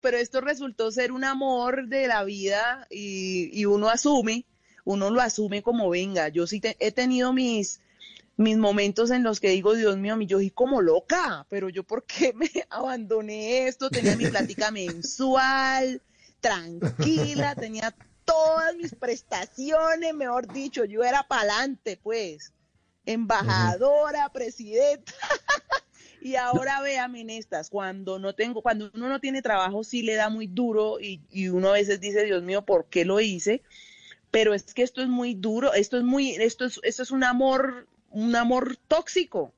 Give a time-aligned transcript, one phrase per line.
[0.00, 4.44] pero esto resultó ser un amor de la vida y, y uno asume,
[4.84, 6.28] uno lo asume como venga.
[6.28, 7.80] Yo sí he tenido mis,
[8.38, 12.04] mis momentos en los que digo, Dios mío, yo soy como loca, pero yo por
[12.04, 16.00] qué me abandoné esto, tenía mi plática mensual,
[16.40, 17.94] tranquila, tenía
[18.24, 22.52] todas mis prestaciones, mejor dicho, yo era pa'lante, pues,
[23.04, 25.12] embajadora, presidenta.
[26.20, 30.14] Y ahora véame en estas, cuando no tengo, cuando uno no tiene trabajo sí le
[30.14, 33.62] da muy duro y, y uno a veces dice, Dios mío, ¿por qué lo hice?
[34.30, 37.24] Pero es que esto es muy duro, esto es muy, esto es, esto es un
[37.24, 39.52] amor un amor tóxico.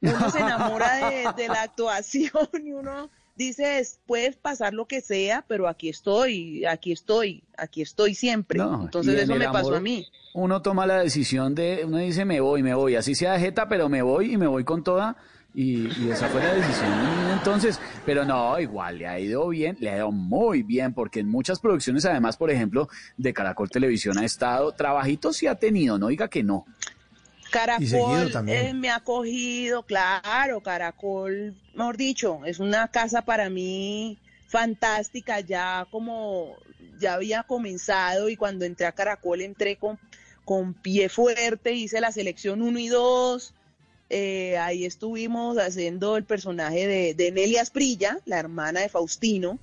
[0.00, 5.68] Uno se enamora de, la actuación y uno dice, puedes pasar lo que sea, pero
[5.68, 8.60] aquí estoy, aquí estoy, aquí estoy siempre.
[8.60, 10.06] Entonces eso me pasó a mí.
[10.34, 13.88] Uno toma la decisión de, uno dice, me voy, me voy, así sea jeta, pero
[13.88, 15.16] me voy y me voy con toda.
[15.58, 16.92] Y, y, esa fue la decisión.
[17.32, 21.30] Entonces, pero no, igual le ha ido bien, le ha ido muy bien, porque en
[21.30, 26.08] muchas producciones, además, por ejemplo, de Caracol Televisión ha estado, trabajitos sí ha tenido, no
[26.08, 26.66] diga que no.
[27.50, 35.40] Caracol eh, me ha acogido, claro, Caracol, mejor dicho, es una casa para mí fantástica,
[35.40, 36.56] ya como
[36.98, 39.98] ya había comenzado y cuando entré a Caracol entré con,
[40.44, 43.54] con pie fuerte, hice la selección 1 y 2,
[44.08, 49.58] eh, ahí estuvimos haciendo el personaje de, de Nelia Asprilla, la hermana de Faustino,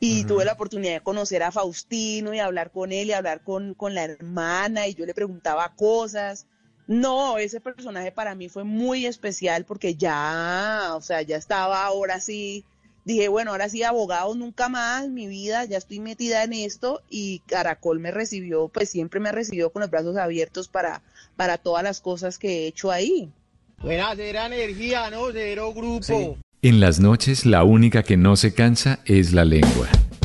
[0.00, 3.74] y tuve la oportunidad de conocer a Faustino y hablar con él y hablar con,
[3.74, 6.46] con la hermana y yo le preguntaba cosas.
[6.86, 12.20] No, ese personaje para mí fue muy especial porque ya, o sea, ya estaba ahora
[12.20, 12.64] sí,
[13.04, 17.40] dije, bueno, ahora sí, abogado nunca más, mi vida, ya estoy metida en esto y
[17.46, 21.02] Caracol me recibió, pues siempre me recibió con los brazos abiertos para,
[21.36, 23.30] para todas las cosas que he hecho ahí.
[23.78, 25.30] Buena, cero energía, ¿no?
[25.32, 26.38] Cero grupo.
[26.62, 29.88] En las noches la única que no se cansa es la lengua.